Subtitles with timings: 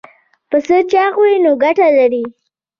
[0.49, 2.23] پسه چاغ وي نو ګټه لري.